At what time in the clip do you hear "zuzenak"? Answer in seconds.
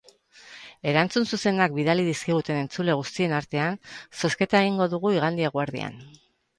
1.31-1.75